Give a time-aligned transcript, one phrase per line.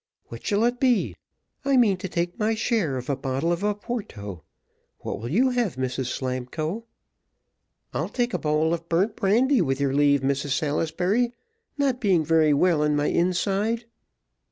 [0.29, 1.15] What shall it be?
[1.63, 4.41] I mean to take my share of a bottle of Oporto.
[5.01, 6.85] What will you have, Mrs Slamkoe?"
[7.93, 11.35] "I'll take a bowl of burnt brandy, with your leave, Mrs Salisbury,
[11.77, 13.85] not being very well in my inside."